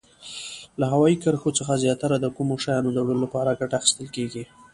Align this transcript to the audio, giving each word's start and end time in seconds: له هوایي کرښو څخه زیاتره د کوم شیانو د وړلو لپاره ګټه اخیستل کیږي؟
له 0.79 0.85
هوایي 0.93 1.17
کرښو 1.23 1.49
څخه 1.59 1.73
زیاتره 1.83 2.15
د 2.19 2.25
کوم 2.35 2.49
شیانو 2.63 2.89
د 2.93 2.97
وړلو 3.03 3.23
لپاره 3.25 3.57
ګټه 3.59 3.75
اخیستل 3.79 4.07
کیږي؟ 4.15 4.43